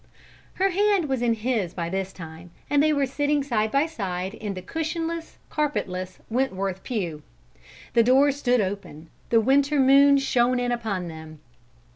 Her 0.55 0.71
hand 0.71 1.07
was 1.07 1.21
in 1.21 1.35
his 1.35 1.75
by 1.75 1.87
this 1.87 2.11
time, 2.11 2.49
and 2.71 2.81
they 2.81 2.91
were 2.91 3.05
sitting 3.05 3.43
side 3.43 3.71
by 3.71 3.85
side 3.85 4.33
in 4.33 4.55
the 4.55 4.61
cushionless, 4.63 5.37
carpetless 5.51 6.17
Wentworth 6.27 6.81
pew. 6.81 7.21
The 7.93 8.01
door 8.01 8.31
stood 8.31 8.61
open; 8.61 9.11
the 9.29 9.39
winter 9.39 9.79
moon 9.79 10.17
shone 10.17 10.59
in 10.59 10.71
upon 10.71 11.07
them. 11.07 11.37